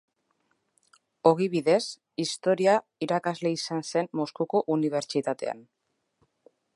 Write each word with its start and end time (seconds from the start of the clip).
Ogibidez, 1.31 1.81
historia 2.23 2.75
irakasle 3.07 3.53
izan 3.59 3.87
zen 3.91 4.11
Moskuko 4.21 4.63
Unibertsitatean. 4.77 5.65